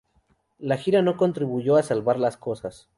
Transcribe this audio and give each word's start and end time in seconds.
La 0.57 0.77
gira 0.77 1.03
no 1.03 1.15
contribuyó 1.15 1.75
a 1.75 1.83
salvar 1.83 2.17
las 2.17 2.35
cosas. 2.35 2.89